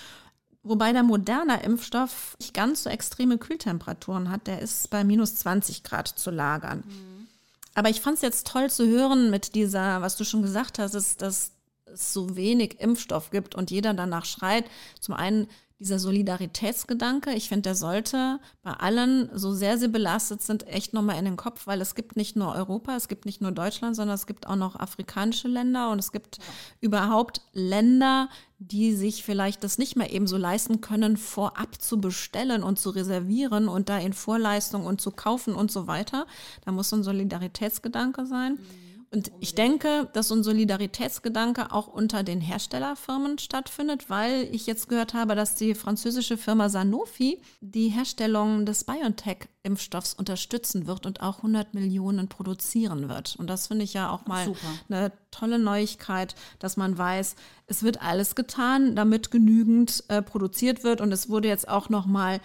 [0.64, 4.46] Wobei der moderne Impfstoff nicht ganz so extreme Kühltemperaturen hat.
[4.46, 6.84] Der ist bei minus 20 Grad zu lagern.
[6.86, 7.28] Mhm.
[7.74, 10.94] Aber ich fand es jetzt toll zu hören mit dieser, was du schon gesagt hast,
[10.94, 11.52] ist, dass
[11.86, 14.66] es so wenig Impfstoff gibt und jeder danach schreit.
[15.00, 15.48] Zum einen
[15.82, 21.18] dieser Solidaritätsgedanke, ich finde, der sollte bei allen, so sehr sie belastet sind, echt nochmal
[21.18, 24.14] in den Kopf, weil es gibt nicht nur Europa, es gibt nicht nur Deutschland, sondern
[24.14, 26.44] es gibt auch noch afrikanische Länder und es gibt ja.
[26.82, 32.62] überhaupt Länder, die sich vielleicht das nicht mehr eben so leisten können, vorab zu bestellen
[32.62, 36.28] und zu reservieren und da in Vorleistung und zu kaufen und so weiter.
[36.64, 38.54] Da muss so ein Solidaritätsgedanke sein.
[38.54, 38.81] Mhm.
[39.14, 44.88] Und ich denke, dass so ein Solidaritätsgedanke auch unter den Herstellerfirmen stattfindet, weil ich jetzt
[44.88, 51.38] gehört habe, dass die französische Firma Sanofi die Herstellung des BioNTech-Impfstoffs unterstützen wird und auch
[51.38, 53.36] 100 Millionen produzieren wird.
[53.36, 54.68] Und das finde ich ja auch mal Super.
[54.88, 57.36] eine tolle Neuigkeit, dass man weiß,
[57.68, 61.02] es wird alles getan, damit genügend äh, produziert wird.
[61.02, 62.40] Und es wurde jetzt auch noch mal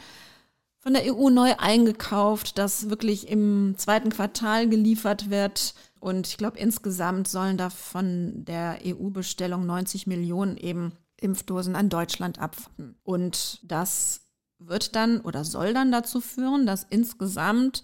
[0.80, 5.74] von der EU neu eingekauft, dass wirklich im zweiten Quartal geliefert wird
[6.06, 12.38] und ich glaube, insgesamt sollen da von der EU-Bestellung 90 Millionen eben Impfdosen an Deutschland
[12.38, 12.94] abfangen.
[13.02, 14.20] Und das
[14.60, 17.82] wird dann oder soll dann dazu führen, dass insgesamt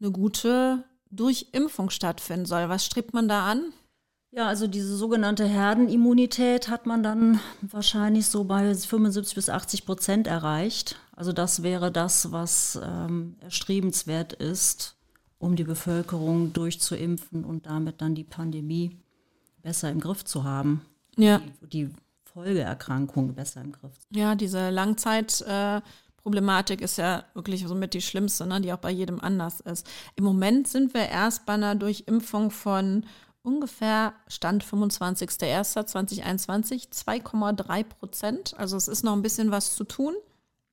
[0.00, 2.70] eine gute Durchimpfung stattfinden soll.
[2.70, 3.74] Was strebt man da an?
[4.30, 10.26] Ja, also diese sogenannte Herdenimmunität hat man dann wahrscheinlich so bei 75 bis 80 Prozent
[10.26, 10.96] erreicht.
[11.14, 14.97] Also das wäre das, was ähm, erstrebenswert ist
[15.38, 18.96] um die Bevölkerung durchzuimpfen und damit dann die Pandemie
[19.62, 20.82] besser im Griff zu haben.
[21.16, 21.42] Ja.
[21.62, 21.90] Die, die
[22.24, 23.92] Folgeerkrankungen besser im Griff.
[24.10, 25.42] Ja, diese Langzeit.
[25.42, 25.80] Äh,
[26.22, 29.88] Problematik ist ja wirklich somit die schlimmste, ne, die auch bei jedem anders ist.
[30.14, 33.06] Im Moment sind wir erst bei einer Durchimpfung von
[33.42, 38.54] ungefähr Stand 25.01.2021 2,3 Prozent.
[38.58, 40.14] Also es ist noch ein bisschen was zu tun.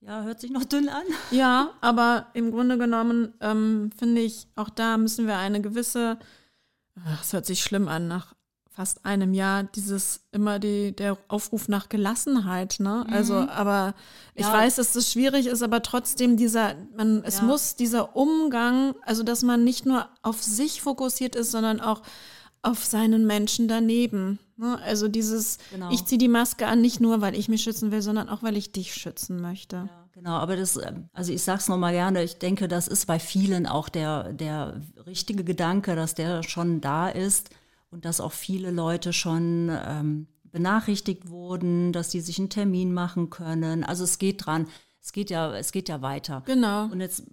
[0.06, 1.04] Ja, hört sich noch dünn an.
[1.32, 6.20] Ja, aber im Grunde genommen ähm, finde ich, auch da müssen wir eine gewisse,
[7.22, 8.36] es hört sich schlimm an, nach
[8.76, 13.06] fast einem Jahr dieses immer die der Aufruf nach Gelassenheit, ne?
[13.10, 13.50] Also, mhm.
[13.50, 13.96] aber
[14.34, 14.52] ich ja.
[14.52, 17.44] weiß, dass das schwierig ist, aber trotzdem dieser man es ja.
[17.44, 22.02] muss dieser Umgang, also dass man nicht nur auf sich fokussiert ist, sondern auch
[22.66, 24.40] auf seinen Menschen daneben.
[24.58, 24.80] Ne?
[24.84, 25.92] Also dieses, genau.
[25.92, 28.58] ich ziehe die Maske an, nicht nur, weil ich mich schützen will, sondern auch, weil
[28.58, 29.76] ich dich schützen möchte.
[29.76, 33.06] Ja, genau, aber das, ähm, also ich sage es nochmal gerne, ich denke, das ist
[33.06, 37.50] bei vielen auch der, der richtige Gedanke, dass der schon da ist
[37.92, 43.30] und dass auch viele Leute schon ähm, benachrichtigt wurden, dass sie sich einen Termin machen
[43.30, 43.84] können.
[43.84, 44.68] Also es geht dran.
[45.02, 46.42] Es geht ja, es geht ja weiter.
[46.46, 46.86] Genau.
[46.86, 47.24] Und jetzt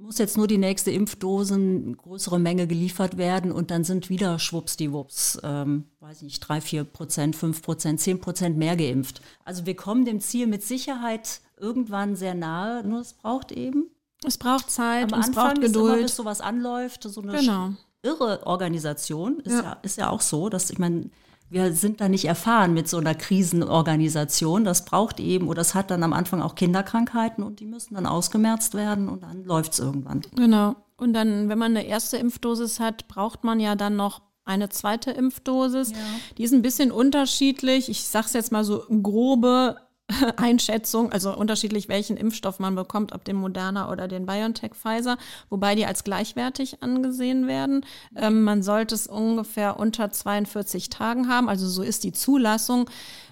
[0.00, 5.40] muss jetzt nur die nächste Impfdosen, größere Menge geliefert werden und dann sind wieder schwuppsdiwupps,
[5.42, 9.20] ähm, weiß ich nicht, drei, vier Prozent, fünf Prozent, zehn Prozent mehr geimpft.
[9.44, 13.90] Also wir kommen dem Ziel mit Sicherheit irgendwann sehr nahe, nur es braucht eben.
[14.24, 15.92] Es braucht Zeit, Am es Anfang braucht Geduld.
[15.94, 17.70] Immer, bis sowas anläuft, so eine genau.
[18.02, 19.62] irre Organisation, ist ja.
[19.62, 21.10] ja, ist ja auch so, dass ich meine,
[21.50, 24.64] wir sind da nicht erfahren mit so einer Krisenorganisation.
[24.64, 28.06] Das braucht eben, oder das hat dann am Anfang auch Kinderkrankheiten und die müssen dann
[28.06, 30.22] ausgemerzt werden und dann läuft es irgendwann.
[30.36, 30.76] Genau.
[30.96, 35.10] Und dann, wenn man eine erste Impfdosis hat, braucht man ja dann noch eine zweite
[35.10, 35.90] Impfdosis.
[35.90, 35.96] Ja.
[36.38, 37.88] Die ist ein bisschen unterschiedlich.
[37.88, 39.76] Ich sage es jetzt mal so grobe
[40.36, 45.16] Einschätzung, also unterschiedlich, welchen Impfstoff man bekommt, ob den Moderna oder den BioNTech Pfizer,
[45.48, 47.84] wobei die als gleichwertig angesehen werden.
[48.16, 52.88] Ähm, man sollte es ungefähr unter 42 Tagen haben, also so ist die Zulassung.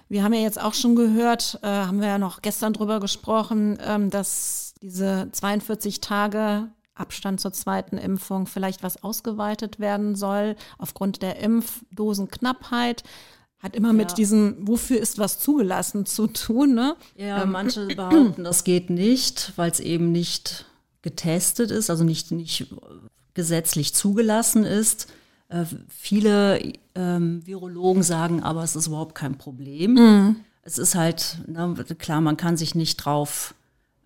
[0.07, 3.77] Wir haben ja jetzt auch schon gehört, äh, haben wir ja noch gestern drüber gesprochen,
[3.85, 11.21] ähm, dass diese 42 Tage Abstand zur zweiten Impfung vielleicht was ausgeweitet werden soll aufgrund
[11.21, 13.03] der Impfdosenknappheit.
[13.59, 13.93] Hat immer ja.
[13.93, 16.95] mit diesem, wofür ist was zugelassen zu tun, ne?
[17.15, 17.51] Ja, ähm.
[17.51, 20.65] manche behaupten, das geht nicht, weil es eben nicht
[21.01, 22.67] getestet ist, also nicht, nicht
[23.33, 25.07] gesetzlich zugelassen ist.
[25.49, 29.93] Äh, viele ähm, Virologen sagen aber, es ist überhaupt kein Problem.
[29.93, 30.35] Mhm.
[30.61, 33.55] Es ist halt, na, klar, man kann sich nicht drauf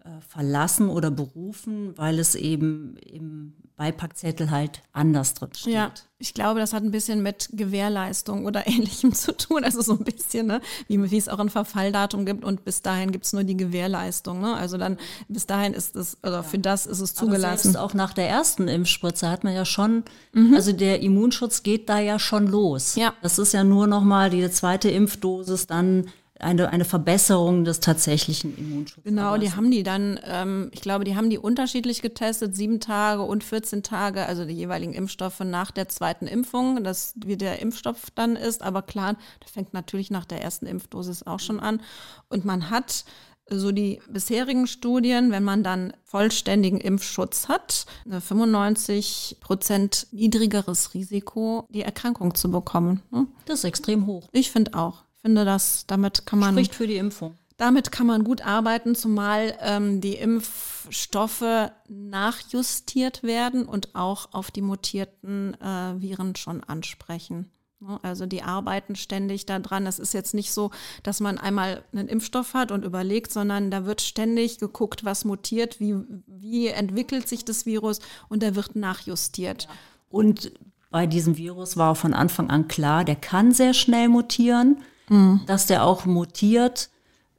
[0.03, 5.73] äh, verlassen oder berufen, weil es eben im Beipackzettel halt anders drin steht.
[5.73, 9.65] Ja, ich glaube, das hat ein bisschen mit Gewährleistung oder ähnlichem zu tun.
[9.65, 10.61] Also so ein bisschen, ne?
[10.87, 14.39] wie, wie es auch ein Verfalldatum gibt und bis dahin gibt es nur die Gewährleistung.
[14.39, 14.55] Ne?
[14.55, 16.43] Also dann bis dahin ist es, oder ja.
[16.43, 17.45] für das ist es zugelassen.
[17.45, 20.53] Aber selbst auch nach der ersten Impfspritze hat man ja schon, mhm.
[20.53, 22.95] also der Immunschutz geht da ja schon los.
[22.95, 23.13] Ja.
[23.21, 26.05] Das ist ja nur nochmal die zweite Impfdosis dann
[26.39, 29.03] eine, eine Verbesserung des tatsächlichen Immunschutzes.
[29.03, 33.21] Genau, die haben die dann, ähm, ich glaube, die haben die unterschiedlich getestet, sieben Tage
[33.21, 38.11] und 14 Tage, also die jeweiligen Impfstoffe nach der zweiten Impfung, das wie der Impfstoff
[38.15, 38.63] dann ist.
[38.63, 41.81] Aber klar, der fängt natürlich nach der ersten Impfdosis auch schon an.
[42.29, 43.05] Und man hat
[43.49, 51.81] so die bisherigen Studien, wenn man dann vollständigen Impfschutz hat, 95 Prozent niedrigeres Risiko, die
[51.81, 53.01] Erkrankung zu bekommen.
[53.11, 53.27] Ne?
[53.45, 54.29] Das ist extrem hoch.
[54.31, 56.53] Ich finde auch finde, dass damit kann man.
[56.53, 57.35] Spricht für die Impfung.
[57.57, 64.61] Damit kann man gut arbeiten, zumal ähm, die Impfstoffe nachjustiert werden und auch auf die
[64.61, 67.51] mutierten äh, Viren schon ansprechen.
[67.79, 69.85] Ne, also die arbeiten ständig daran.
[69.85, 70.71] Es ist jetzt nicht so,
[71.03, 75.79] dass man einmal einen Impfstoff hat und überlegt, sondern da wird ständig geguckt, was mutiert,
[75.79, 79.67] wie, wie entwickelt sich das Virus und da wird nachjustiert.
[80.09, 80.51] Und
[80.89, 84.77] bei diesem Virus war von Anfang an klar, der kann sehr schnell mutieren.
[85.09, 85.41] Mhm.
[85.45, 86.89] Dass der auch mutiert,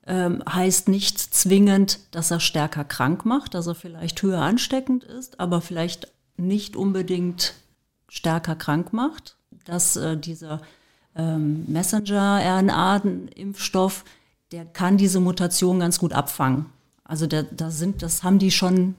[0.07, 5.41] ähm, heißt nicht zwingend, dass er stärker krank macht, dass er vielleicht höher ansteckend ist,
[5.41, 7.55] aber vielleicht nicht unbedingt
[8.09, 9.37] stärker krank macht.
[9.65, 10.61] Dass äh, dieser
[11.17, 14.05] ähm, Messenger-RNA-Impfstoff,
[14.53, 16.67] der kann diese Mutation ganz gut abfangen.
[17.05, 18.97] Also da, da sind, das haben die schon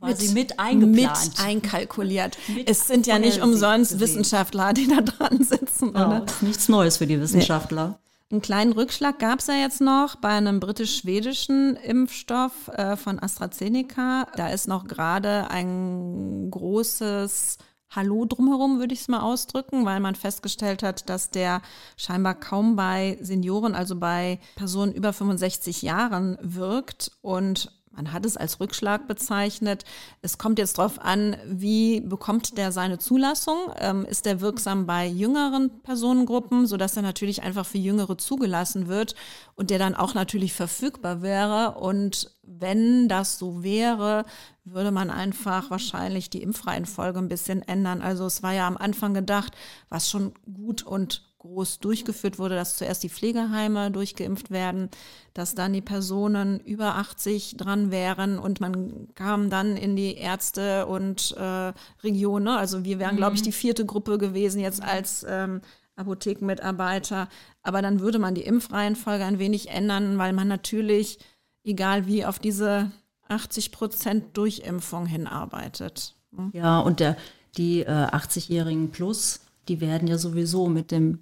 [0.00, 1.18] quasi mit, mit eingeplant.
[1.24, 2.38] Mit einkalkuliert.
[2.48, 4.00] Mit es sind ja nicht umsonst gesehen.
[4.00, 5.92] Wissenschaftler, die da dran sitzen.
[5.94, 6.26] Ja, oder?
[6.40, 7.88] nichts Neues für die Wissenschaftler.
[7.88, 8.10] Nee.
[8.32, 14.28] Einen kleinen Rückschlag gab es ja jetzt noch bei einem britisch-schwedischen Impfstoff äh, von AstraZeneca.
[14.36, 17.58] Da ist noch gerade ein großes
[17.92, 21.60] Hallo drumherum, würde ich es mal ausdrücken, weil man festgestellt hat, dass der
[21.96, 28.36] scheinbar kaum bei Senioren, also bei Personen über 65 Jahren wirkt und man hat es
[28.36, 29.84] als Rückschlag bezeichnet.
[30.22, 33.58] Es kommt jetzt darauf an, wie bekommt der seine Zulassung?
[33.78, 39.16] Ähm, ist der wirksam bei jüngeren Personengruppen, sodass er natürlich einfach für Jüngere zugelassen wird
[39.56, 41.78] und der dann auch natürlich verfügbar wäre?
[41.78, 44.24] Und wenn das so wäre,
[44.64, 48.02] würde man einfach wahrscheinlich die Impfreihenfolge ein bisschen ändern.
[48.02, 49.56] Also es war ja am Anfang gedacht,
[49.88, 54.90] was schon gut und groß durchgeführt wurde, dass zuerst die Pflegeheime durchgeimpft werden,
[55.32, 60.86] dass dann die Personen über 80 dran wären und man kam dann in die Ärzte
[60.86, 61.72] und äh,
[62.02, 62.44] Region.
[62.44, 62.56] Ne?
[62.56, 63.18] Also wir wären, mhm.
[63.18, 65.62] glaube ich, die vierte Gruppe gewesen jetzt als ähm,
[65.96, 67.28] Apothekenmitarbeiter.
[67.62, 71.18] Aber dann würde man die Impfreihenfolge ein wenig ändern, weil man natürlich,
[71.64, 72.90] egal wie, auf diese
[73.28, 76.16] 80 Prozent Durchimpfung hinarbeitet.
[76.32, 76.50] Ne?
[76.52, 77.16] Ja, und der,
[77.56, 81.20] die äh, 80-Jährigen plus, die werden ja sowieso mit dem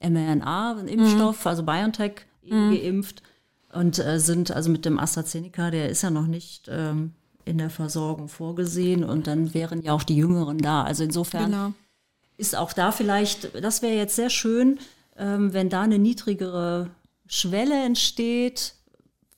[0.00, 1.48] mRNA, ein Impfstoff, mhm.
[1.48, 2.72] also BioNTech mhm.
[2.72, 3.22] geimpft
[3.72, 7.12] und äh, sind also mit dem AstraZeneca, der ist ja noch nicht ähm,
[7.44, 10.82] in der Versorgung vorgesehen und dann wären ja auch die Jüngeren da.
[10.82, 11.72] Also insofern genau.
[12.36, 14.78] ist auch da vielleicht, das wäre jetzt sehr schön,
[15.16, 16.90] ähm, wenn da eine niedrigere
[17.26, 18.74] Schwelle entsteht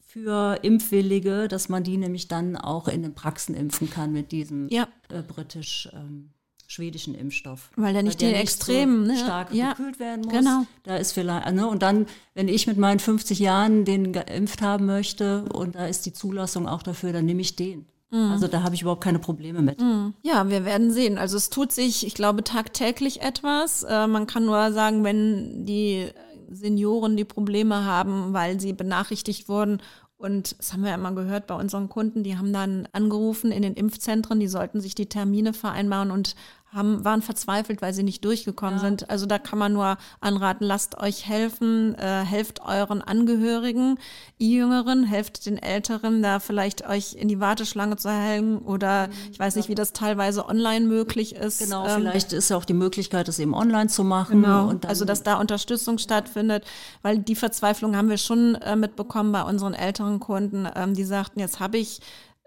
[0.07, 4.68] für Impfwillige, dass man die nämlich dann auch in den Praxen impfen kann mit diesem
[4.68, 4.88] ja.
[5.11, 6.31] äh, britisch ähm,
[6.69, 7.71] schwedischen Impfstoff.
[7.77, 9.19] Weil der nicht die Extremen so ne?
[9.19, 9.73] stark ja.
[9.73, 10.33] gekühlt werden muss.
[10.33, 10.67] Genau.
[10.85, 14.87] Da ist vielleicht, ne, und dann, wenn ich mit meinen 50 Jahren den geimpft haben
[14.87, 17.87] möchte und da ist die Zulassung auch dafür, dann nehme ich den.
[18.11, 18.33] Mhm.
[18.33, 19.81] Also da habe ich überhaupt keine Probleme mit.
[19.81, 20.13] Mhm.
[20.23, 21.17] Ja, wir werden sehen.
[21.17, 23.83] Also es tut sich, ich glaube, tagtäglich etwas.
[23.85, 26.09] Äh, man kann nur sagen, wenn die
[26.51, 29.81] Senioren die Probleme haben, weil sie benachrichtigt wurden
[30.19, 33.63] und das haben wir ja immer gehört bei unseren Kunden, die haben dann angerufen in
[33.63, 36.35] den Impfzentren, die sollten sich die Termine vereinbaren und
[36.73, 38.81] haben, waren verzweifelt, weil sie nicht durchgekommen ja.
[38.81, 39.09] sind.
[39.09, 43.99] Also da kann man nur anraten, lasst euch helfen, äh, helft euren Angehörigen,
[44.37, 49.13] Jüngeren, helft den Älteren, da vielleicht euch in die Warteschlange zu hängen oder mhm.
[49.33, 51.61] ich weiß nicht, wie das teilweise online möglich ist.
[51.61, 54.43] Genau, ähm, vielleicht ist ja auch die Möglichkeit, es eben online zu machen.
[54.43, 56.65] Genau, also dass da Unterstützung stattfindet,
[57.01, 61.41] weil die Verzweiflung haben wir schon äh, mitbekommen bei unseren älteren Kunden, ähm, die sagten,
[61.41, 62.01] jetzt habe ich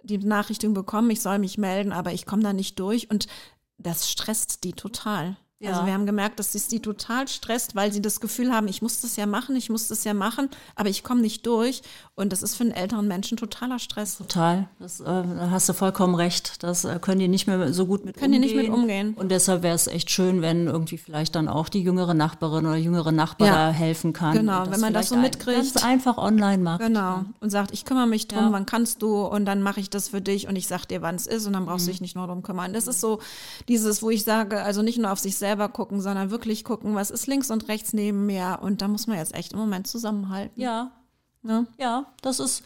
[0.03, 3.09] die Nachrichtung bekommen, ich soll mich melden, aber ich komme da nicht durch.
[3.09, 3.27] Und
[3.81, 5.37] das stresst die total.
[5.61, 5.71] Ja.
[5.71, 8.81] Also wir haben gemerkt, dass es die total stresst, weil sie das Gefühl haben, ich
[8.81, 11.83] muss das ja machen, ich muss das ja machen, aber ich komme nicht durch.
[12.15, 14.17] Und das ist für einen älteren Menschen totaler Stress.
[14.17, 14.67] Total.
[14.79, 16.63] Das, äh, hast du vollkommen recht.
[16.63, 18.41] Das äh, können die nicht mehr so gut mit können umgehen.
[18.41, 19.13] Können die nicht mit umgehen.
[19.13, 22.77] Und deshalb wäre es echt schön, wenn irgendwie vielleicht dann auch die jüngere Nachbarin oder
[22.77, 23.53] jüngere Nachbar ja.
[23.53, 24.33] da helfen kann.
[24.33, 25.57] Genau, wenn man das so mitkriegt.
[25.57, 26.81] Ganz einfach online macht.
[26.81, 27.25] Genau.
[27.39, 29.21] Und sagt, ich kümmere mich drum, wann kannst du?
[29.25, 31.53] Und dann mache ich das für dich und ich sag dir, wann es ist und
[31.53, 31.93] dann brauchst du mhm.
[31.93, 32.73] dich nicht nur drum kümmern.
[32.73, 33.19] Das ist so
[33.67, 37.11] dieses, wo ich sage, also nicht nur auf sich selber gucken, sondern wirklich gucken, was
[37.11, 38.59] ist links und rechts neben mir.
[38.61, 40.61] Und da muss man jetzt echt im Moment zusammenhalten.
[40.61, 40.91] Ja.
[41.43, 42.63] Ja, ja das ist,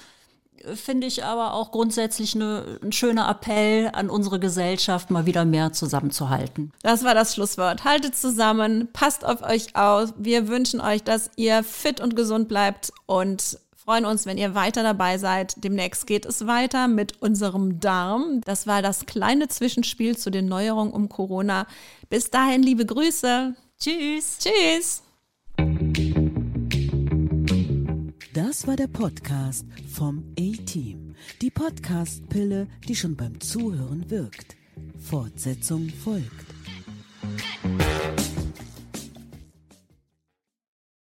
[0.75, 5.73] finde ich aber auch grundsätzlich eine, ein schöner Appell an unsere Gesellschaft, mal wieder mehr
[5.73, 6.71] zusammenzuhalten.
[6.83, 7.85] Das war das Schlusswort.
[7.85, 10.13] Haltet zusammen, passt auf euch aus.
[10.17, 14.81] Wir wünschen euch, dass ihr fit und gesund bleibt und freuen uns, wenn ihr weiter
[14.81, 15.63] dabei seid.
[15.63, 18.41] Demnächst geht es weiter mit unserem Darm.
[18.43, 21.67] Das war das kleine Zwischenspiel zu den Neuerungen um Corona.
[22.09, 23.55] Bis dahin, liebe Grüße.
[23.79, 24.39] Tschüss.
[24.39, 25.03] Tschüss.
[28.33, 31.15] Das war der Podcast vom A-Team.
[31.41, 34.55] Die Podcast-Pille, die schon beim Zuhören wirkt.
[34.97, 36.45] Fortsetzung folgt.